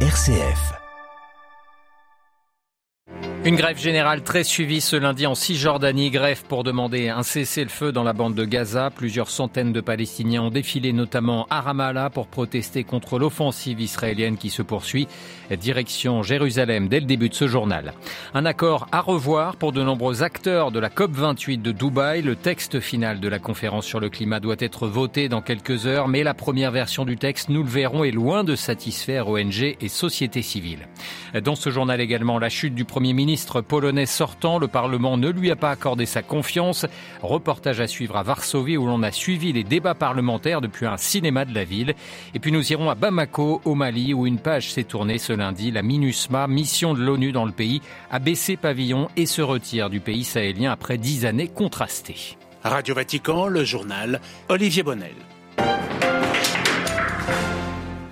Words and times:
RCF. 0.00 0.85
Une 3.46 3.54
grève 3.54 3.78
générale 3.78 4.24
très 4.24 4.42
suivie 4.42 4.80
ce 4.80 4.96
lundi 4.96 5.24
en 5.24 5.36
Cisjordanie, 5.36 6.10
grève 6.10 6.42
pour 6.48 6.64
demander 6.64 7.10
un 7.10 7.22
cessez-le-feu 7.22 7.92
dans 7.92 8.02
la 8.02 8.12
bande 8.12 8.34
de 8.34 8.44
Gaza. 8.44 8.90
Plusieurs 8.90 9.30
centaines 9.30 9.72
de 9.72 9.80
Palestiniens 9.80 10.42
ont 10.42 10.50
défilé 10.50 10.92
notamment 10.92 11.46
à 11.48 11.60
Ramallah 11.60 12.10
pour 12.10 12.26
protester 12.26 12.82
contre 12.82 13.20
l'offensive 13.20 13.80
israélienne 13.80 14.36
qui 14.36 14.50
se 14.50 14.62
poursuit. 14.62 15.06
Direction 15.60 16.24
Jérusalem 16.24 16.88
dès 16.88 16.98
le 16.98 17.06
début 17.06 17.28
de 17.28 17.36
ce 17.36 17.46
journal. 17.46 17.94
Un 18.34 18.46
accord 18.46 18.88
à 18.90 19.00
revoir 19.00 19.54
pour 19.54 19.70
de 19.70 19.80
nombreux 19.80 20.24
acteurs 20.24 20.72
de 20.72 20.80
la 20.80 20.88
COP28 20.88 21.62
de 21.62 21.70
Dubaï. 21.70 22.22
Le 22.22 22.34
texte 22.34 22.80
final 22.80 23.20
de 23.20 23.28
la 23.28 23.38
conférence 23.38 23.86
sur 23.86 24.00
le 24.00 24.10
climat 24.10 24.40
doit 24.40 24.56
être 24.58 24.88
voté 24.88 25.28
dans 25.28 25.40
quelques 25.40 25.86
heures, 25.86 26.08
mais 26.08 26.24
la 26.24 26.34
première 26.34 26.72
version 26.72 27.04
du 27.04 27.16
texte, 27.16 27.48
nous 27.48 27.62
le 27.62 27.70
verrons, 27.70 28.02
est 28.02 28.10
loin 28.10 28.42
de 28.42 28.56
satisfaire 28.56 29.28
ONG 29.28 29.76
et 29.80 29.88
société 29.88 30.42
civile. 30.42 30.88
Dans 31.44 31.54
ce 31.54 31.70
journal 31.70 32.00
également, 32.00 32.40
la 32.40 32.48
chute 32.48 32.74
du 32.74 32.84
Premier 32.84 33.12
ministre 33.12 33.35
ministre 33.36 33.60
polonais 33.60 34.06
sortant, 34.06 34.58
le 34.58 34.66
Parlement 34.66 35.18
ne 35.18 35.28
lui 35.28 35.50
a 35.50 35.56
pas 35.56 35.70
accordé 35.70 36.06
sa 36.06 36.22
confiance. 36.22 36.86
Reportage 37.20 37.80
à 37.80 37.86
suivre 37.86 38.16
à 38.16 38.22
Varsovie 38.22 38.78
où 38.78 38.86
l'on 38.86 39.02
a 39.02 39.12
suivi 39.12 39.52
les 39.52 39.62
débats 39.62 39.94
parlementaires 39.94 40.62
depuis 40.62 40.86
un 40.86 40.96
cinéma 40.96 41.44
de 41.44 41.54
la 41.54 41.64
ville. 41.64 41.94
Et 42.32 42.38
puis 42.38 42.50
nous 42.50 42.72
irons 42.72 42.88
à 42.88 42.94
Bamako, 42.94 43.60
au 43.66 43.74
Mali, 43.74 44.14
où 44.14 44.26
une 44.26 44.38
page 44.38 44.72
s'est 44.72 44.84
tournée 44.84 45.18
ce 45.18 45.34
lundi. 45.34 45.70
La 45.70 45.82
MINUSMA, 45.82 46.46
mission 46.46 46.94
de 46.94 47.02
l'ONU 47.02 47.30
dans 47.30 47.44
le 47.44 47.52
pays, 47.52 47.82
a 48.10 48.20
baissé 48.20 48.56
pavillon 48.56 49.08
et 49.18 49.26
se 49.26 49.42
retire 49.42 49.90
du 49.90 50.00
pays 50.00 50.24
sahélien 50.24 50.72
après 50.72 50.96
dix 50.96 51.26
années 51.26 51.48
contrastées. 51.48 52.38
Radio 52.62 52.94
Vatican, 52.94 53.48
le 53.48 53.64
journal 53.64 54.22
Olivier 54.48 54.82
Bonnel. 54.82 55.12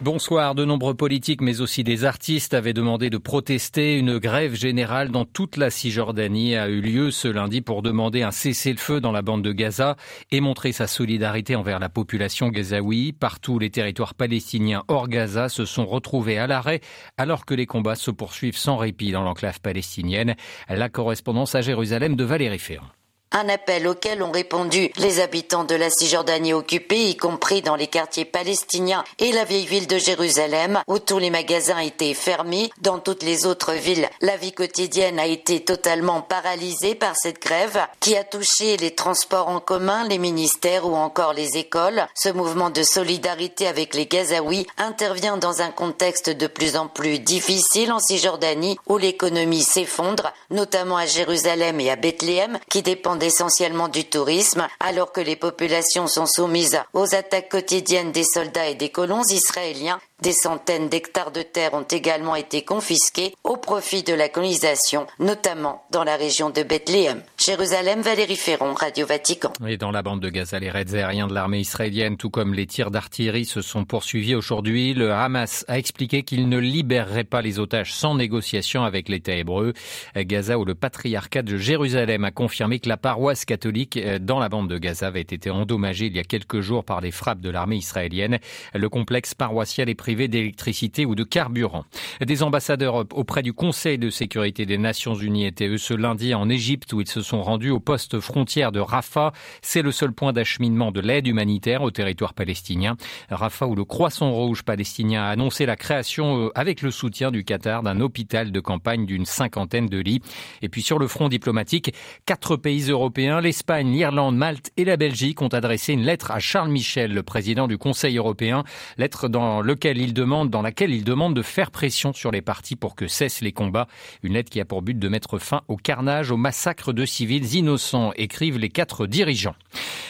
Bonsoir. 0.04 0.54
De 0.54 0.66
nombreux 0.66 0.92
politiques, 0.92 1.40
mais 1.40 1.62
aussi 1.62 1.82
des 1.82 2.04
artistes, 2.04 2.52
avaient 2.52 2.74
demandé 2.74 3.08
de 3.08 3.16
protester. 3.16 3.96
Une 3.96 4.18
grève 4.18 4.54
générale 4.54 5.08
dans 5.08 5.24
toute 5.24 5.56
la 5.56 5.70
Cisjordanie 5.70 6.56
a 6.56 6.68
eu 6.68 6.82
lieu 6.82 7.10
ce 7.10 7.26
lundi 7.26 7.62
pour 7.62 7.80
demander 7.80 8.20
un 8.20 8.30
cessez-le-feu 8.30 9.00
dans 9.00 9.12
la 9.12 9.22
bande 9.22 9.40
de 9.40 9.50
Gaza 9.50 9.96
et 10.30 10.42
montrer 10.42 10.72
sa 10.72 10.88
solidarité 10.88 11.56
envers 11.56 11.78
la 11.78 11.88
population 11.88 12.50
gazaoui. 12.50 13.14
Partout, 13.14 13.58
les 13.58 13.70
territoires 13.70 14.12
palestiniens 14.12 14.82
hors 14.88 15.08
Gaza 15.08 15.48
se 15.48 15.64
sont 15.64 15.86
retrouvés 15.86 16.36
à 16.36 16.46
l'arrêt 16.46 16.82
alors 17.16 17.46
que 17.46 17.54
les 17.54 17.64
combats 17.64 17.94
se 17.94 18.10
poursuivent 18.10 18.58
sans 18.58 18.76
répit 18.76 19.10
dans 19.10 19.22
l'enclave 19.22 19.62
palestinienne. 19.62 20.34
La 20.68 20.90
correspondance 20.90 21.54
à 21.54 21.62
Jérusalem 21.62 22.14
de 22.14 22.24
Valérie 22.24 22.58
Ferrand. 22.58 22.90
Un 23.36 23.48
appel 23.48 23.88
auquel 23.88 24.22
ont 24.22 24.30
répondu 24.30 24.92
les 24.96 25.18
habitants 25.18 25.64
de 25.64 25.74
la 25.74 25.90
Cisjordanie 25.90 26.52
occupée, 26.52 27.08
y 27.08 27.16
compris 27.16 27.62
dans 27.62 27.74
les 27.74 27.88
quartiers 27.88 28.24
palestiniens 28.24 29.02
et 29.18 29.32
la 29.32 29.42
vieille 29.42 29.66
ville 29.66 29.88
de 29.88 29.98
Jérusalem, 29.98 30.80
où 30.86 31.00
tous 31.00 31.18
les 31.18 31.30
magasins 31.30 31.80
étaient 31.80 32.14
fermés. 32.14 32.70
Dans 32.80 33.00
toutes 33.00 33.24
les 33.24 33.44
autres 33.44 33.72
villes, 33.72 34.08
la 34.20 34.36
vie 34.36 34.52
quotidienne 34.52 35.18
a 35.18 35.26
été 35.26 35.64
totalement 35.64 36.20
paralysée 36.20 36.94
par 36.94 37.16
cette 37.16 37.42
grève 37.42 37.80
qui 37.98 38.16
a 38.16 38.22
touché 38.22 38.76
les 38.76 38.94
transports 38.94 39.48
en 39.48 39.58
commun, 39.58 40.06
les 40.06 40.18
ministères 40.18 40.86
ou 40.86 40.94
encore 40.94 41.32
les 41.32 41.56
écoles. 41.56 42.06
Ce 42.14 42.28
mouvement 42.28 42.70
de 42.70 42.84
solidarité 42.84 43.66
avec 43.66 43.94
les 43.94 44.06
Gazaouis 44.06 44.64
intervient 44.78 45.38
dans 45.38 45.60
un 45.60 45.72
contexte 45.72 46.30
de 46.30 46.46
plus 46.46 46.76
en 46.76 46.86
plus 46.86 47.18
difficile 47.18 47.90
en 47.90 47.98
Cisjordanie 47.98 48.78
où 48.86 48.96
l'économie 48.96 49.64
s'effondre, 49.64 50.32
notamment 50.50 50.98
à 50.98 51.06
Jérusalem 51.06 51.80
et 51.80 51.90
à 51.90 51.96
Bethléem, 51.96 52.60
qui 52.70 52.82
dépendent 52.82 53.23
essentiellement 53.24 53.88
du 53.88 54.04
tourisme, 54.04 54.66
alors 54.80 55.12
que 55.12 55.20
les 55.20 55.36
populations 55.36 56.06
sont 56.06 56.26
soumises 56.26 56.78
aux 56.92 57.14
attaques 57.14 57.48
quotidiennes 57.48 58.12
des 58.12 58.24
soldats 58.24 58.68
et 58.68 58.74
des 58.74 58.90
colons 58.90 59.22
israéliens 59.30 60.00
des 60.24 60.32
centaines 60.32 60.88
d'hectares 60.88 61.32
de 61.32 61.42
terre 61.42 61.74
ont 61.74 61.82
également 61.82 62.34
été 62.34 62.62
confisqués 62.62 63.34
au 63.44 63.58
profit 63.58 64.02
de 64.02 64.14
la 64.14 64.30
colonisation, 64.30 65.06
notamment 65.18 65.84
dans 65.90 66.02
la 66.02 66.16
région 66.16 66.48
de 66.48 66.62
Bethléem. 66.62 67.22
Jérusalem, 67.36 68.00
Valérie 68.00 68.36
Ferron, 68.36 68.72
Radio 68.72 69.06
Vatican. 69.06 69.52
Et 69.68 69.76
dans 69.76 69.90
la 69.90 70.00
bande 70.00 70.20
de 70.20 70.30
Gaza, 70.30 70.58
les 70.58 70.70
raids 70.70 70.94
aériens 70.94 71.26
de 71.26 71.34
l'armée 71.34 71.60
israélienne, 71.60 72.16
tout 72.16 72.30
comme 72.30 72.54
les 72.54 72.66
tirs 72.66 72.90
d'artillerie, 72.90 73.44
se 73.44 73.60
sont 73.60 73.84
poursuivis 73.84 74.34
aujourd'hui. 74.34 74.94
Le 74.94 75.12
Hamas 75.12 75.66
a 75.68 75.78
expliqué 75.78 76.22
qu'il 76.22 76.48
ne 76.48 76.56
libérerait 76.56 77.24
pas 77.24 77.42
les 77.42 77.58
otages 77.58 77.92
sans 77.92 78.14
négociation 78.14 78.82
avec 78.82 79.10
l'État 79.10 79.34
hébreu. 79.34 79.74
Gaza, 80.16 80.58
où 80.58 80.64
le 80.64 80.74
patriarcat 80.74 81.42
de 81.42 81.58
Jérusalem 81.58 82.24
a 82.24 82.30
confirmé 82.30 82.78
que 82.78 82.88
la 82.88 82.96
paroisse 82.96 83.44
catholique 83.44 83.98
euh, 83.98 84.18
dans 84.18 84.38
la 84.38 84.48
bande 84.48 84.70
de 84.70 84.78
Gaza 84.78 85.08
avait 85.08 85.20
été 85.20 85.50
endommagée 85.50 86.06
il 86.06 86.16
y 86.16 86.18
a 86.18 86.24
quelques 86.24 86.60
jours 86.60 86.82
par 86.82 87.02
les 87.02 87.10
frappes 87.10 87.42
de 87.42 87.50
l'armée 87.50 87.76
israélienne. 87.76 88.38
Le 88.72 88.88
complexe 88.88 89.34
paroissial 89.34 89.90
est 89.90 89.94
privé 89.94 90.13
d'électricité 90.14 91.04
ou 91.04 91.14
de 91.14 91.24
carburant. 91.24 91.84
Des 92.20 92.42
ambassadeurs 92.42 93.04
auprès 93.12 93.42
du 93.42 93.52
Conseil 93.52 93.98
de 93.98 94.10
sécurité 94.10 94.66
des 94.66 94.78
Nations 94.78 95.14
Unies 95.14 95.46
étaient 95.46 95.68
eux 95.68 95.78
ce 95.78 95.94
lundi 95.94 96.34
en 96.34 96.48
Égypte 96.48 96.92
où 96.92 97.00
ils 97.00 97.08
se 97.08 97.20
sont 97.20 97.42
rendus 97.42 97.70
au 97.70 97.80
poste 97.80 98.20
frontière 98.20 98.72
de 98.72 98.80
Rafah. 98.80 99.32
C'est 99.62 99.82
le 99.82 99.92
seul 99.92 100.12
point 100.12 100.32
d'acheminement 100.32 100.92
de 100.92 101.00
l'aide 101.00 101.26
humanitaire 101.26 101.82
au 101.82 101.90
territoire 101.90 102.34
palestinien. 102.34 102.96
Rafah 103.30 103.66
où 103.66 103.74
le 103.74 103.84
Croissant 103.84 104.30
Rouge 104.32 104.62
palestinien 104.62 105.24
a 105.24 105.28
annoncé 105.28 105.66
la 105.66 105.76
création 105.76 106.46
euh, 106.46 106.50
avec 106.54 106.82
le 106.82 106.90
soutien 106.90 107.30
du 107.30 107.44
Qatar 107.44 107.82
d'un 107.82 108.00
hôpital 108.00 108.52
de 108.52 108.60
campagne 108.60 109.06
d'une 109.06 109.26
cinquantaine 109.26 109.86
de 109.86 109.98
lits. 109.98 110.22
Et 110.62 110.68
puis 110.68 110.82
sur 110.82 110.98
le 110.98 111.08
front 111.08 111.28
diplomatique, 111.28 111.94
quatre 112.26 112.56
pays 112.56 112.90
européens, 112.90 113.40
l'Espagne, 113.40 113.90
l'Irlande, 113.90 114.36
Malte 114.36 114.70
et 114.76 114.84
la 114.84 114.96
Belgique 114.96 115.42
ont 115.42 115.48
adressé 115.48 115.92
une 115.92 116.04
lettre 116.04 116.30
à 116.30 116.38
Charles 116.38 116.70
Michel, 116.70 117.12
le 117.12 117.22
président 117.22 117.66
du 117.68 117.78
Conseil 117.78 118.16
européen, 118.18 118.64
lettre 118.98 119.28
dans 119.28 119.60
lequel 119.60 119.98
il 120.04 120.14
demande, 120.14 120.50
dans 120.50 120.62
laquelle 120.62 120.92
il 120.92 121.02
demande 121.02 121.34
de 121.34 121.42
faire 121.42 121.70
pression 121.70 122.12
sur 122.12 122.30
les 122.30 122.42
partis 122.42 122.76
pour 122.76 122.94
que 122.94 123.08
cessent 123.08 123.40
les 123.40 123.52
combats. 123.52 123.88
Une 124.22 124.34
lettre 124.34 124.50
qui 124.50 124.60
a 124.60 124.64
pour 124.64 124.82
but 124.82 124.98
de 124.98 125.08
mettre 125.08 125.38
fin 125.38 125.62
au 125.68 125.76
carnage, 125.76 126.30
au 126.30 126.36
massacre 126.36 126.92
de 126.92 127.04
civils 127.04 127.54
innocents, 127.54 128.12
écrivent 128.16 128.58
les 128.58 128.68
quatre 128.68 129.06
dirigeants. 129.06 129.56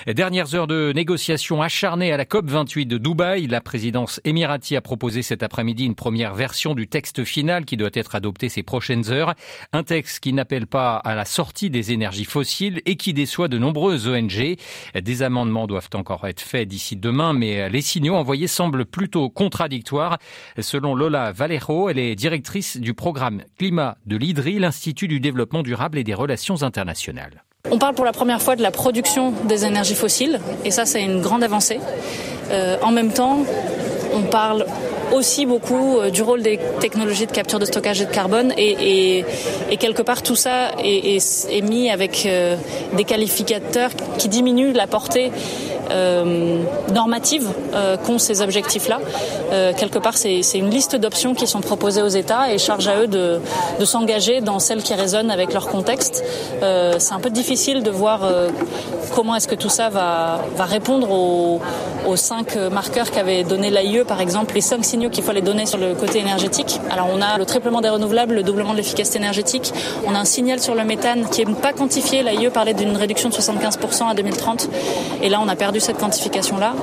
Dernières 0.06 0.54
heures 0.54 0.66
de 0.66 0.92
négociations 0.94 1.62
acharnées 1.62 2.12
à 2.12 2.16
la 2.16 2.24
COP28 2.24 2.86
de 2.86 2.98
Dubaï. 2.98 3.46
La 3.46 3.60
présidence 3.60 4.20
émirati 4.24 4.76
a 4.76 4.80
proposé 4.80 5.22
cet 5.22 5.42
après-midi 5.42 5.84
une 5.84 5.94
première 5.94 6.34
version 6.34 6.74
du 6.74 6.88
texte 6.88 7.24
final 7.24 7.64
qui 7.64 7.76
doit 7.76 7.90
être 7.94 8.14
adopté 8.14 8.48
ces 8.48 8.62
prochaines 8.62 9.10
heures. 9.10 9.34
Un 9.72 9.82
texte 9.82 10.20
qui 10.20 10.32
n'appelle 10.32 10.66
pas 10.66 10.96
à 10.96 11.14
la 11.14 11.24
sortie 11.24 11.70
des 11.70 11.92
énergies 11.92 12.24
fossiles 12.24 12.82
et 12.84 12.96
qui 12.96 13.14
déçoit 13.14 13.48
de 13.48 13.58
nombreuses 13.58 14.08
ONG. 14.08 14.56
Des 14.94 15.22
amendements 15.22 15.66
doivent 15.66 15.90
encore 15.94 16.26
être 16.26 16.40
faits 16.40 16.68
d'ici 16.68 16.96
demain, 16.96 17.32
mais 17.32 17.70
les 17.70 17.80
signaux 17.80 18.16
envoyés 18.16 18.48
semblent 18.48 18.84
plutôt 18.84 19.30
contradictoires. 19.30 19.73
Selon 20.60 20.94
Lola 20.94 21.32
Valero, 21.32 21.88
elle 21.88 21.98
est 21.98 22.14
directrice 22.14 22.76
du 22.76 22.94
programme 22.94 23.42
climat 23.58 23.96
de 24.06 24.16
l'IDRI, 24.16 24.58
l'Institut 24.58 25.08
du 25.08 25.20
développement 25.20 25.62
durable 25.62 25.98
et 25.98 26.04
des 26.04 26.14
relations 26.14 26.62
internationales. 26.62 27.44
On 27.70 27.78
parle 27.78 27.94
pour 27.94 28.04
la 28.04 28.12
première 28.12 28.42
fois 28.42 28.56
de 28.56 28.62
la 28.62 28.70
production 28.70 29.32
des 29.48 29.64
énergies 29.64 29.94
fossiles, 29.94 30.38
et 30.64 30.70
ça 30.70 30.84
c'est 30.84 31.02
une 31.02 31.22
grande 31.22 31.42
avancée. 31.42 31.80
Euh, 32.50 32.76
en 32.82 32.92
même 32.92 33.12
temps, 33.12 33.38
on 34.12 34.22
parle 34.22 34.66
aussi 35.12 35.46
beaucoup 35.46 35.98
euh, 35.98 36.10
du 36.10 36.22
rôle 36.22 36.42
des 36.42 36.58
technologies 36.80 37.26
de 37.26 37.32
capture 37.32 37.58
de 37.58 37.64
stockage 37.64 38.00
et 38.02 38.06
de 38.06 38.10
carbone 38.10 38.52
et, 38.56 39.24
quelque 39.78 40.02
part 40.02 40.22
tout 40.22 40.36
ça 40.36 40.70
est 40.78 41.62
mis 41.62 41.90
avec 41.90 42.24
euh, 42.26 42.56
des 42.96 43.04
qualificateurs 43.04 43.90
qui 44.18 44.28
diminuent 44.28 44.72
la 44.72 44.86
portée 44.86 45.30
euh, 45.90 46.62
normative 46.92 47.48
euh, 47.74 47.96
qu'ont 47.96 48.18
ces 48.18 48.42
objectifs-là. 48.42 49.00
Euh, 49.52 49.72
quelque 49.76 49.98
part, 49.98 50.16
c'est 50.16 50.40
une 50.54 50.70
liste 50.70 50.96
d'options 50.96 51.34
qui 51.34 51.46
sont 51.46 51.60
proposées 51.60 52.02
aux 52.02 52.08
États 52.08 52.52
et 52.52 52.58
charge 52.58 52.88
à 52.88 53.00
eux 53.00 53.06
de, 53.06 53.40
de 53.78 53.84
s'engager 53.84 54.40
dans 54.40 54.58
celles 54.58 54.82
qui 54.82 54.94
résonnent 54.94 55.30
avec 55.30 55.52
leur 55.52 55.68
contexte. 55.68 56.24
C'est 56.60 57.12
un 57.12 57.20
peu 57.20 57.30
difficile 57.30 57.82
de 57.82 57.90
voir 57.90 58.20
comment 59.14 59.36
est-ce 59.36 59.46
que 59.46 59.54
tout 59.54 59.68
ça 59.68 59.88
va, 59.88 60.40
va 60.56 60.64
répondre 60.64 61.10
aux, 61.10 61.60
aux 62.06 62.16
cinq 62.16 62.56
marqueurs 62.56 63.10
qu'avait 63.10 63.44
donné 63.44 63.70
l'AIE, 63.70 64.04
par 64.04 64.20
exemple, 64.20 64.54
les 64.54 64.60
cinq 64.60 64.84
signaux 64.84 65.08
qu'il 65.08 65.22
fallait 65.22 65.40
donner 65.40 65.66
sur 65.66 65.78
le 65.78 65.94
côté 65.94 66.18
énergétique. 66.18 66.80
Alors 66.90 67.08
on 67.12 67.20
a 67.20 67.38
le 67.38 67.46
triplement 67.46 67.80
des 67.80 67.88
renouvelables, 67.88 68.34
le 68.34 68.42
doublement 68.42 68.72
de 68.72 68.78
l'efficacité 68.78 69.18
énergétique, 69.18 69.72
on 70.06 70.14
a 70.14 70.18
un 70.18 70.24
signal 70.24 70.58
sur 70.60 70.74
le 70.74 70.84
méthane 70.84 71.28
qui 71.30 71.44
n'est 71.46 71.54
pas 71.54 71.72
quantifié. 71.72 72.22
L'AIE 72.22 72.50
parlait 72.50 72.74
d'une 72.74 72.96
réduction 72.96 73.28
de 73.28 73.34
75% 73.34 74.10
à 74.10 74.14
2030 74.14 74.68
et 75.22 75.28
là 75.28 75.40
on 75.40 75.48
a 75.48 75.56
perdu 75.56 75.80
cette 75.80 75.98
quantification-là. 75.98 76.74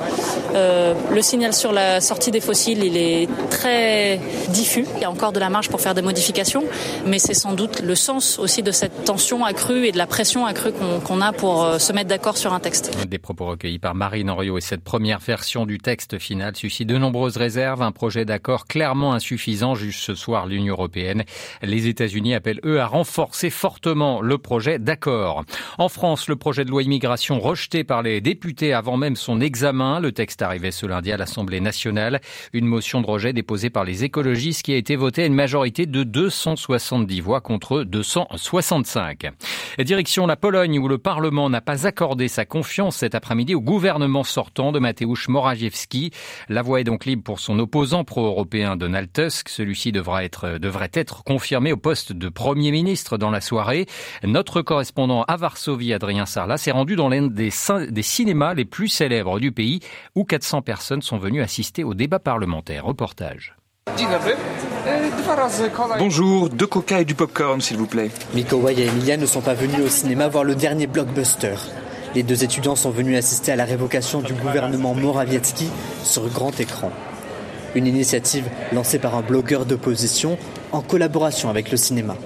Euh, 0.54 0.94
le 1.10 1.22
signal 1.22 1.52
sur 1.52 1.72
la 1.72 2.00
sortie 2.00 2.30
des 2.30 2.40
fossiles, 2.40 2.82
il 2.82 2.96
est 2.96 3.28
très 3.50 4.20
diffus. 4.48 4.86
Il 4.96 5.02
y 5.02 5.04
a 5.04 5.10
encore 5.10 5.32
de 5.32 5.40
la 5.40 5.50
marge 5.50 5.68
pour 5.68 5.80
faire 5.80 5.94
des 5.94 6.02
modifications, 6.02 6.64
mais 7.06 7.18
c'est 7.18 7.34
sans 7.34 7.52
doute 7.52 7.80
le 7.80 7.94
sens 7.94 8.38
aussi 8.38 8.62
de 8.62 8.70
cette 8.70 9.04
tension 9.04 9.44
accrue 9.44 9.86
et 9.86 9.92
de 9.92 9.98
la 9.98 10.06
pression 10.06 10.46
accrue 10.46 10.72
qu'on 10.72 11.00
qu 11.00 11.22
a 11.22 11.32
pour 11.32 11.64
euh, 11.64 11.78
se 11.78 11.92
mettre 11.92 12.08
d'accord 12.08 12.21
d'accord 12.22 12.38
sur 12.38 12.52
un 12.52 12.60
texte. 12.60 13.08
Des 13.08 13.18
propos 13.18 13.46
recueillis 13.46 13.80
par 13.80 13.96
Marine 13.96 14.30
Henriot 14.30 14.56
et 14.56 14.60
cette 14.60 14.84
première 14.84 15.18
version 15.18 15.66
du 15.66 15.78
texte 15.78 16.20
final 16.20 16.54
suscite 16.54 16.88
de 16.88 16.96
nombreuses 16.96 17.36
réserves. 17.36 17.82
Un 17.82 17.90
projet 17.90 18.24
d'accord 18.24 18.66
clairement 18.66 19.12
insuffisant, 19.12 19.74
juge 19.74 19.98
ce 19.98 20.14
soir 20.14 20.46
l'Union 20.46 20.74
européenne. 20.74 21.24
Les 21.62 21.88
États-Unis 21.88 22.36
appellent 22.36 22.60
eux 22.64 22.80
à 22.80 22.86
renforcer 22.86 23.50
fortement 23.50 24.20
le 24.20 24.38
projet 24.38 24.78
d'accord. 24.78 25.42
En 25.78 25.88
France, 25.88 26.28
le 26.28 26.36
projet 26.36 26.64
de 26.64 26.70
loi 26.70 26.84
immigration 26.84 27.40
rejeté 27.40 27.82
par 27.82 28.02
les 28.02 28.20
députés 28.20 28.72
avant 28.72 28.96
même 28.96 29.16
son 29.16 29.40
examen. 29.40 29.98
Le 29.98 30.12
texte 30.12 30.42
arrivait 30.42 30.70
ce 30.70 30.86
lundi 30.86 31.10
à 31.10 31.16
l'Assemblée 31.16 31.60
nationale. 31.60 32.20
Une 32.52 32.66
motion 32.66 33.00
de 33.00 33.06
rejet 33.08 33.32
déposée 33.32 33.68
par 33.68 33.82
les 33.82 34.04
écologistes 34.04 34.62
qui 34.62 34.72
a 34.74 34.76
été 34.76 34.94
votée 34.94 35.24
à 35.24 35.26
une 35.26 35.34
majorité 35.34 35.86
de 35.86 36.04
270 36.04 37.20
voix 37.20 37.40
contre 37.40 37.82
265. 37.82 39.26
Direction 39.80 40.28
la 40.28 40.36
Pologne 40.36 40.78
où 40.78 40.86
le 40.86 40.98
Parlement 40.98 41.50
n'a 41.50 41.60
pas 41.60 41.84
accordé 41.84 42.11
sa 42.28 42.44
confiance 42.44 42.96
cet 42.96 43.14
après-midi 43.14 43.54
au 43.54 43.60
gouvernement 43.60 44.24
sortant 44.24 44.70
de 44.70 44.78
Mateusz 44.78 45.28
Morawiecki. 45.28 46.12
La 46.48 46.62
voie 46.62 46.80
est 46.80 46.84
donc 46.84 47.06
libre 47.06 47.22
pour 47.22 47.40
son 47.40 47.58
opposant 47.58 48.04
pro-européen 48.04 48.76
Donald 48.76 49.12
Tusk. 49.12 49.48
Celui-ci 49.48 49.92
devra 49.92 50.24
être, 50.24 50.58
devrait 50.58 50.90
être 50.92 51.24
confirmé 51.24 51.72
au 51.72 51.76
poste 51.76 52.12
de 52.12 52.28
Premier 52.28 52.70
ministre 52.70 53.18
dans 53.18 53.30
la 53.30 53.40
soirée. 53.40 53.86
Notre 54.22 54.62
correspondant 54.62 55.22
à 55.24 55.36
Varsovie, 55.36 55.92
Adrien 55.92 56.26
Sarla, 56.26 56.58
s'est 56.58 56.70
rendu 56.70 56.96
dans 56.96 57.08
l'un 57.08 57.26
des, 57.26 57.50
des 57.90 58.02
cinémas 58.02 58.54
les 58.54 58.64
plus 58.64 58.88
célèbres 58.88 59.40
du 59.40 59.52
pays 59.52 59.80
où 60.14 60.24
400 60.24 60.62
personnes 60.62 61.02
sont 61.02 61.18
venues 61.18 61.42
assister 61.42 61.84
au 61.84 61.94
débat 61.94 62.18
parlementaire. 62.18 62.84
Reportage. 62.84 63.56
Bonjour, 65.98 66.48
deux 66.48 66.66
coca 66.66 67.00
et 67.00 67.04
du 67.04 67.14
popcorn, 67.14 67.60
s'il 67.60 67.76
vous 67.76 67.86
plaît. 67.86 68.10
Et 68.34 68.86
Emilia 68.86 69.16
ne 69.16 69.26
sont 69.26 69.40
pas 69.40 69.54
venus 69.54 69.80
au 69.80 69.88
cinéma 69.88 70.28
voir 70.28 70.44
le 70.44 70.54
dernier 70.54 70.86
blockbuster. 70.86 71.56
Les 72.14 72.22
deux 72.22 72.44
étudiants 72.44 72.76
sont 72.76 72.90
venus 72.90 73.16
assister 73.16 73.52
à 73.52 73.56
la 73.56 73.64
révocation 73.64 74.20
du 74.20 74.34
gouvernement 74.34 74.94
Morawiecki 74.94 75.68
sur 76.04 76.28
grand 76.28 76.58
écran. 76.60 76.90
Une 77.74 77.86
initiative 77.86 78.44
lancée 78.72 78.98
par 78.98 79.14
un 79.14 79.22
blogueur 79.22 79.64
d'opposition 79.64 80.36
en 80.72 80.82
collaboration 80.82 81.48
avec 81.48 81.70
le 81.70 81.78
cinéma. 81.78 82.16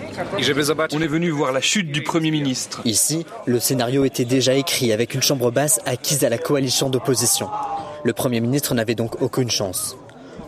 On 0.92 1.00
est 1.00 1.06
venu 1.06 1.30
voir 1.30 1.52
la 1.52 1.60
chute 1.60 1.92
du 1.92 2.02
Premier 2.02 2.32
ministre. 2.32 2.80
Ici, 2.84 3.24
le 3.44 3.60
scénario 3.60 4.04
était 4.04 4.24
déjà 4.24 4.54
écrit 4.54 4.92
avec 4.92 5.14
une 5.14 5.22
chambre 5.22 5.52
basse 5.52 5.80
acquise 5.86 6.24
à 6.24 6.28
la 6.28 6.38
coalition 6.38 6.90
d'opposition. 6.90 7.48
Le 8.02 8.12
Premier 8.12 8.40
ministre 8.40 8.74
n'avait 8.74 8.96
donc 8.96 9.22
aucune 9.22 9.50
chance. 9.50 9.96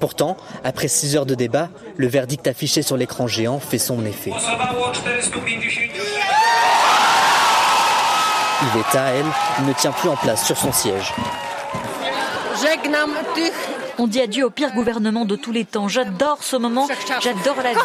Pourtant, 0.00 0.36
après 0.64 0.88
six 0.88 1.16
heures 1.16 1.26
de 1.26 1.34
débat, 1.34 1.70
le 1.96 2.08
verdict 2.08 2.46
affiché 2.48 2.82
sur 2.82 2.96
l'écran 2.96 3.28
géant 3.28 3.60
fait 3.60 3.78
son 3.78 4.04
effet. 4.04 4.32
Iveta, 8.62 9.10
elle, 9.12 9.66
ne 9.66 9.72
tient 9.72 9.92
plus 9.92 10.08
en 10.08 10.16
place 10.16 10.44
sur 10.44 10.56
son 10.56 10.72
siège. 10.72 11.12
On 13.98 14.06
dit 14.06 14.20
adieu 14.20 14.44
au 14.46 14.50
pire 14.50 14.72
gouvernement 14.72 15.24
de 15.24 15.36
tous 15.36 15.52
les 15.52 15.64
temps. 15.64 15.86
J'adore 15.86 16.38
ce 16.40 16.56
moment, 16.56 16.88
j'adore 17.20 17.56
la 17.62 17.72
vie. 17.72 17.78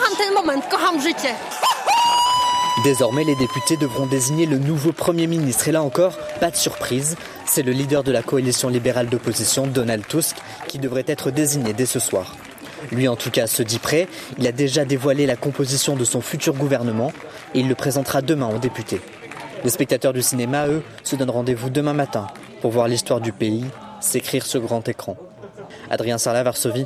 Désormais, 2.83 3.23
les 3.23 3.35
députés 3.35 3.77
devront 3.77 4.07
désigner 4.07 4.47
le 4.47 4.57
nouveau 4.57 4.91
Premier 4.91 5.27
ministre. 5.27 5.67
Et 5.67 5.71
là 5.71 5.83
encore, 5.83 6.17
pas 6.39 6.49
de 6.49 6.55
surprise, 6.55 7.17
c'est 7.45 7.61
le 7.61 7.71
leader 7.71 8.03
de 8.03 8.11
la 8.11 8.23
coalition 8.23 8.69
libérale 8.69 9.07
d'opposition, 9.07 9.67
Donald 9.67 10.07
Tusk, 10.07 10.37
qui 10.67 10.79
devrait 10.79 11.05
être 11.07 11.29
désigné 11.29 11.73
dès 11.73 11.85
ce 11.85 11.99
soir. 11.99 12.35
Lui 12.91 13.07
en 13.07 13.15
tout 13.15 13.31
cas 13.31 13.47
se 13.47 13.63
dit 13.63 13.79
prêt, 13.79 14.07
il 14.39 14.47
a 14.47 14.51
déjà 14.51 14.85
dévoilé 14.85 15.27
la 15.27 15.35
composition 15.35 15.95
de 15.95 16.03
son 16.03 16.21
futur 16.21 16.53
gouvernement 16.53 17.13
et 17.53 17.59
il 17.59 17.69
le 17.69 17.75
présentera 17.75 18.21
demain 18.21 18.47
aux 18.47 18.59
députés. 18.59 19.01
Les 19.63 19.69
spectateurs 19.69 20.11
du 20.11 20.21
cinéma, 20.21 20.67
eux, 20.67 20.83
se 21.03 21.15
donnent 21.15 21.29
rendez-vous 21.29 21.69
demain 21.69 21.93
matin 21.93 22.27
pour 22.61 22.71
voir 22.71 22.87
l'histoire 22.87 23.21
du 23.21 23.31
pays 23.31 23.63
s'écrire 24.01 24.45
sur 24.45 24.59
grand 24.61 24.87
écran. 24.89 25.15
Adrien 25.89 26.17
Sarla, 26.17 26.43
Varsovie, 26.43 26.85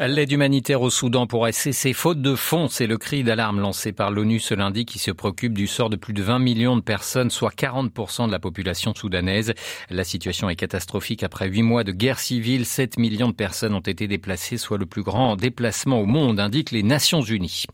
L'aide 0.00 0.30
humanitaire 0.30 0.82
au 0.82 0.90
Soudan 0.90 1.26
pourrait 1.26 1.52
cesser 1.52 1.92
faute 1.92 2.22
de 2.22 2.36
fonds. 2.36 2.68
C'est 2.68 2.86
le 2.86 2.98
cri 2.98 3.24
d'alarme 3.24 3.58
lancé 3.60 3.92
par 3.92 4.10
l'ONU 4.12 4.38
ce 4.38 4.54
lundi 4.54 4.84
qui 4.84 5.00
se 5.00 5.10
préoccupe 5.10 5.52
du 5.52 5.66
sort 5.66 5.90
de 5.90 5.96
plus 5.96 6.12
de 6.12 6.22
20 6.22 6.38
millions 6.38 6.76
de 6.76 6.82
personnes, 6.82 7.30
soit 7.30 7.52
40% 7.52 8.26
de 8.28 8.32
la 8.32 8.38
population 8.38 8.94
soudanaise. 8.94 9.54
La 9.90 10.04
situation 10.04 10.48
est 10.48 10.56
catastrophique 10.56 11.24
après 11.24 11.48
huit 11.48 11.62
mois 11.62 11.82
de 11.82 11.90
guerre 11.90 12.20
civile. 12.20 12.64
7 12.64 12.98
millions 12.98 13.28
de 13.28 13.34
personnes 13.34 13.74
ont 13.74 13.80
été 13.80 14.06
déplacées, 14.06 14.58
soit 14.58 14.78
le 14.78 14.86
plus 14.86 15.02
grand 15.02 15.34
déplacement 15.34 16.00
au 16.00 16.06
monde, 16.06 16.38
indiquent 16.38 16.70
les 16.70 16.84
Nations 16.84 17.22
Unies. 17.22 17.64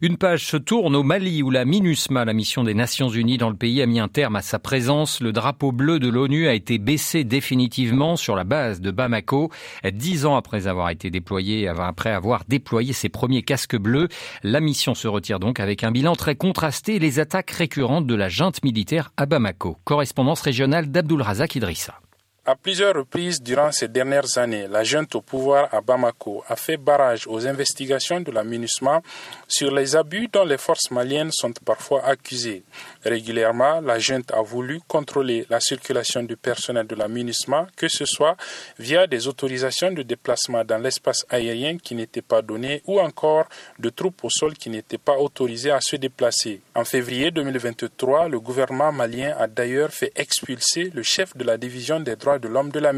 Une 0.00 0.16
page 0.16 0.46
se 0.46 0.56
tourne 0.56 0.94
au 0.94 1.02
Mali 1.02 1.42
où 1.42 1.50
la 1.50 1.64
MINUSMA, 1.64 2.24
la 2.24 2.32
mission 2.32 2.62
des 2.62 2.74
Nations 2.74 3.08
Unies 3.08 3.38
dans 3.38 3.50
le 3.50 3.56
pays, 3.56 3.82
a 3.82 3.86
mis 3.86 3.98
un 3.98 4.08
terme 4.08 4.36
à 4.36 4.42
sa 4.42 4.60
présence. 4.60 5.20
Le 5.20 5.32
drapeau 5.32 5.72
bleu 5.72 5.98
de 5.98 6.08
l'ONU 6.08 6.46
a 6.46 6.54
été 6.54 6.78
baissé 6.78 7.24
définitivement 7.24 8.16
sur 8.16 8.36
la 8.36 8.44
base 8.44 8.80
de 8.80 8.92
Bamako. 8.92 9.50
Dix 9.92 10.24
ans 10.26 10.36
après 10.36 10.51
avoir 10.66 10.90
été 10.90 11.10
déployé, 11.10 11.68
après 11.68 12.10
avoir 12.10 12.44
déployé 12.48 12.92
ses 12.92 13.08
premiers 13.08 13.42
casques 13.42 13.76
bleus. 13.76 14.08
La 14.42 14.60
mission 14.60 14.94
se 14.94 15.08
retire 15.08 15.40
donc 15.40 15.60
avec 15.60 15.84
un 15.84 15.90
bilan 15.90 16.14
très 16.14 16.36
contrasté 16.36 16.96
et 16.96 16.98
les 16.98 17.18
attaques 17.20 17.50
récurrentes 17.50 18.06
de 18.06 18.14
la 18.14 18.28
junte 18.28 18.62
militaire 18.62 19.12
à 19.16 19.26
Bamako. 19.26 19.76
Correspondance 19.84 20.42
régionale 20.42 20.90
d'Abdul 20.90 21.22
Razak 21.22 21.56
Idrissa. 21.56 21.94
À 22.44 22.56
plusieurs 22.56 22.96
reprises 22.96 23.40
durant 23.40 23.70
ces 23.70 23.86
dernières 23.86 24.36
années, 24.36 24.66
la 24.66 24.82
junte 24.82 25.14
au 25.14 25.20
pouvoir 25.20 25.72
à 25.72 25.80
Bamako 25.80 26.42
a 26.48 26.56
fait 26.56 26.76
barrage 26.76 27.24
aux 27.28 27.46
investigations 27.46 28.20
de 28.20 28.32
la 28.32 28.42
MINUSMA 28.42 29.00
sur 29.46 29.72
les 29.72 29.94
abus 29.94 30.26
dont 30.26 30.44
les 30.44 30.58
forces 30.58 30.90
maliennes 30.90 31.30
sont 31.30 31.52
parfois 31.64 32.04
accusées. 32.04 32.64
Régulièrement, 33.04 33.80
la 33.80 34.00
junte 34.00 34.32
a 34.32 34.42
voulu 34.42 34.80
contrôler 34.88 35.46
la 35.50 35.60
circulation 35.60 36.24
du 36.24 36.36
personnel 36.36 36.84
de 36.88 36.96
la 36.96 37.06
MINUSMA, 37.06 37.68
que 37.76 37.86
ce 37.86 38.06
soit 38.06 38.36
via 38.76 39.06
des 39.06 39.28
autorisations 39.28 39.92
de 39.92 40.02
déplacement 40.02 40.64
dans 40.64 40.78
l'espace 40.78 41.24
aérien 41.30 41.78
qui 41.78 41.94
n'étaient 41.94 42.22
pas 42.22 42.42
données 42.42 42.82
ou 42.86 42.98
encore 42.98 43.46
de 43.78 43.88
troupes 43.88 44.24
au 44.24 44.30
sol 44.30 44.54
qui 44.54 44.68
n'étaient 44.68 44.98
pas 44.98 45.16
autorisées 45.16 45.70
à 45.70 45.80
se 45.80 45.94
déplacer. 45.94 46.60
En 46.74 46.84
février 46.84 47.30
2023, 47.30 48.26
le 48.26 48.40
gouvernement 48.40 48.90
malien 48.90 49.32
a 49.38 49.46
d'ailleurs 49.46 49.92
fait 49.92 50.10
expulser 50.16 50.90
le 50.92 51.04
chef 51.04 51.36
de 51.36 51.44
la 51.44 51.56
division 51.56 52.00
des 52.00 52.16
droits 52.16 52.31
de 52.38 52.48
l'homme 52.48 52.70
de 52.70 52.80
la. 52.80 52.92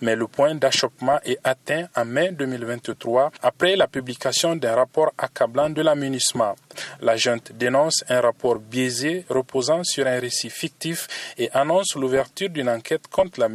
Mais 0.00 0.16
le 0.16 0.26
point 0.26 0.54
d'achoppement 0.54 1.18
est 1.24 1.38
atteint 1.44 1.86
en 1.96 2.04
mai 2.04 2.32
2023 2.32 3.30
après 3.42 3.76
la 3.76 3.86
publication 3.88 4.56
d'un 4.56 4.74
rapport 4.74 5.12
accablant 5.18 5.70
de 5.70 5.82
la. 5.82 5.94
La 7.00 7.16
junte 7.16 7.52
dénonce 7.52 8.04
un 8.08 8.20
rapport 8.20 8.58
biaisé 8.58 9.24
reposant 9.28 9.82
sur 9.84 10.06
un 10.06 10.20
récit 10.20 10.50
fictif 10.50 11.08
et 11.38 11.50
annonce 11.52 11.96
l'ouverture 11.96 12.50
d'une 12.50 12.68
enquête 12.68 13.08
contre 13.08 13.40
la 13.40 13.48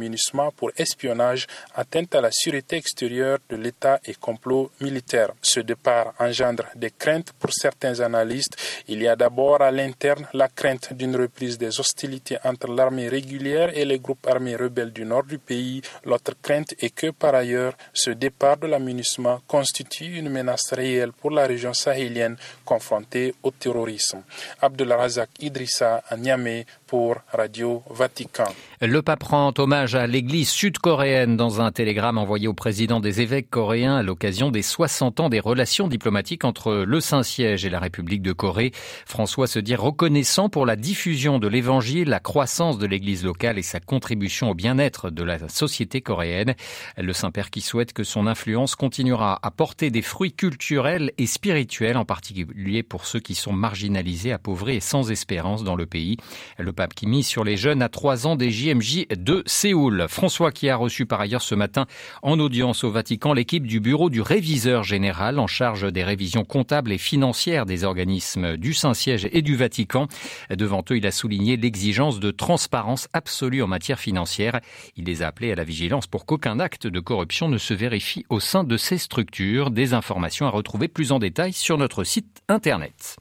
pour 0.56 0.70
espionnage, 0.76 1.46
atteinte 1.74 2.14
à 2.14 2.20
la 2.20 2.30
sûreté 2.32 2.76
extérieure 2.76 3.38
de 3.48 3.56
l'État 3.56 4.00
et 4.04 4.14
complot 4.14 4.70
militaire. 4.80 5.30
Ce 5.42 5.60
départ 5.60 6.14
engendre 6.18 6.66
des 6.74 6.90
craintes 6.90 7.32
pour 7.38 7.52
certains 7.52 8.00
analystes. 8.00 8.56
Il 8.88 9.02
y 9.02 9.08
a 9.08 9.16
d'abord 9.16 9.62
à 9.62 9.70
l'interne 9.70 10.26
la 10.32 10.48
crainte 10.48 10.92
d'une 10.92 11.16
reprise 11.16 11.58
des 11.58 11.80
hostilités 11.80 12.38
entre 12.44 12.68
l'armée 12.68 13.08
régulière 13.08 13.70
et 13.76 13.84
les 13.84 13.98
groupes 13.98 14.26
armés 14.26 14.56
rebelles 14.56 14.92
du 14.92 15.04
nord 15.04 15.24
du 15.24 15.38
pays. 15.38 15.82
L'autre 16.04 16.34
crainte 16.40 16.74
est 16.78 16.94
que 16.94 17.10
par 17.10 17.34
ailleurs, 17.34 17.74
ce 17.92 18.10
départ 18.10 18.56
de 18.56 18.66
la 18.66 18.78
constitue 19.46 20.16
une 20.18 20.30
menace 20.30 20.72
réelle 20.72 21.12
pour 21.12 21.30
la 21.30 21.46
région 21.46 21.74
sahélienne 21.74 22.36
confrontée 22.64 23.09
au 23.42 23.50
terrorisme. 23.50 24.22
Abdelrazak 24.60 25.30
Idrissa 25.40 26.02
à 26.08 26.16
Niamey 26.16 26.66
Le 28.80 29.02
pape 29.02 29.22
rend 29.22 29.52
hommage 29.58 29.94
à 29.94 30.06
l'église 30.06 30.48
sud-coréenne 30.48 31.36
dans 31.36 31.60
un 31.60 31.70
télégramme 31.70 32.18
envoyé 32.18 32.48
au 32.48 32.54
président 32.54 32.98
des 32.98 33.20
évêques 33.20 33.50
coréens 33.50 33.96
à 33.96 34.02
l'occasion 34.02 34.50
des 34.50 34.62
60 34.62 35.20
ans 35.20 35.28
des 35.28 35.38
relations 35.38 35.86
diplomatiques 35.86 36.44
entre 36.44 36.84
le 36.86 37.00
Saint-Siège 37.00 37.64
et 37.64 37.70
la 37.70 37.78
République 37.78 38.22
de 38.22 38.32
Corée. 38.32 38.72
François 39.06 39.46
se 39.46 39.58
dit 39.58 39.74
reconnaissant 39.74 40.48
pour 40.48 40.66
la 40.66 40.76
diffusion 40.76 41.38
de 41.38 41.46
l'évangile, 41.46 42.08
la 42.08 42.20
croissance 42.20 42.78
de 42.78 42.86
l'église 42.86 43.24
locale 43.24 43.58
et 43.58 43.62
sa 43.62 43.80
contribution 43.80 44.50
au 44.50 44.54
bien-être 44.54 45.10
de 45.10 45.22
la 45.22 45.48
société 45.48 46.00
coréenne. 46.00 46.54
Le 46.96 47.12
Saint-Père 47.12 47.50
qui 47.50 47.60
souhaite 47.60 47.92
que 47.92 48.02
son 48.02 48.26
influence 48.26 48.74
continuera 48.74 49.38
à 49.42 49.50
porter 49.50 49.90
des 49.90 50.02
fruits 50.02 50.32
culturels 50.32 51.12
et 51.18 51.26
spirituels, 51.26 51.96
en 51.96 52.04
particulier 52.04 52.82
pour 52.82 53.06
ceux 53.06 53.20
qui 53.20 53.34
sont 53.34 53.52
marginalisés, 53.52 54.32
appauvris 54.32 54.76
et 54.76 54.80
sans 54.80 55.10
espérance 55.10 55.64
dans 55.64 55.76
le 55.76 55.86
pays. 55.86 56.16
Qui 56.88 57.06
mise 57.06 57.26
sur 57.26 57.44
les 57.44 57.56
jeunes 57.56 57.82
à 57.82 57.88
trois 57.88 58.26
ans 58.26 58.36
des 58.36 58.50
JMJ 58.50 59.06
de 59.16 59.42
Séoul. 59.46 60.06
François 60.08 60.52
qui 60.52 60.68
a 60.68 60.76
reçu 60.76 61.06
par 61.06 61.20
ailleurs 61.20 61.42
ce 61.42 61.54
matin 61.54 61.86
en 62.22 62.38
audience 62.40 62.84
au 62.84 62.90
Vatican 62.90 63.32
l'équipe 63.32 63.66
du 63.66 63.80
bureau 63.80 64.10
du 64.10 64.20
réviseur 64.20 64.82
général 64.82 65.38
en 65.38 65.46
charge 65.46 65.92
des 65.92 66.02
révisions 66.02 66.44
comptables 66.44 66.92
et 66.92 66.98
financières 66.98 67.66
des 67.66 67.84
organismes 67.84 68.56
du 68.56 68.74
Saint-Siège 68.74 69.28
et 69.32 69.42
du 69.42 69.56
Vatican. 69.56 70.08
Devant 70.50 70.84
eux, 70.90 70.96
il 70.96 71.06
a 71.06 71.10
souligné 71.10 71.56
l'exigence 71.56 72.20
de 72.20 72.30
transparence 72.30 73.08
absolue 73.12 73.62
en 73.62 73.66
matière 73.66 74.00
financière. 74.00 74.60
Il 74.96 75.04
les 75.04 75.22
a 75.22 75.28
appelés 75.28 75.52
à 75.52 75.56
la 75.56 75.64
vigilance 75.64 76.06
pour 76.06 76.26
qu'aucun 76.26 76.60
acte 76.60 76.86
de 76.86 77.00
corruption 77.00 77.48
ne 77.48 77.58
se 77.58 77.74
vérifie 77.74 78.24
au 78.28 78.40
sein 78.40 78.64
de 78.64 78.76
ces 78.76 78.98
structures. 78.98 79.70
Des 79.70 79.94
informations 79.94 80.46
à 80.46 80.50
retrouver 80.50 80.88
plus 80.88 81.12
en 81.12 81.18
détail 81.18 81.52
sur 81.52 81.78
notre 81.78 82.04
site 82.04 82.42
internet. 82.48 83.16